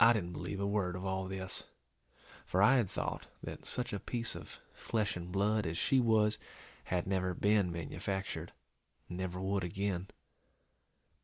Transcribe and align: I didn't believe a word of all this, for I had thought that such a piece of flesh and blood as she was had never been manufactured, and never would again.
I 0.00 0.12
didn't 0.12 0.32
believe 0.32 0.58
a 0.58 0.66
word 0.66 0.96
of 0.96 1.04
all 1.04 1.28
this, 1.28 1.68
for 2.44 2.60
I 2.60 2.78
had 2.78 2.90
thought 2.90 3.28
that 3.44 3.64
such 3.64 3.92
a 3.92 4.00
piece 4.00 4.34
of 4.34 4.60
flesh 4.74 5.16
and 5.16 5.30
blood 5.30 5.68
as 5.68 5.78
she 5.78 6.00
was 6.00 6.36
had 6.86 7.06
never 7.06 7.32
been 7.32 7.70
manufactured, 7.70 8.50
and 9.08 9.18
never 9.18 9.40
would 9.40 9.62
again. 9.62 10.08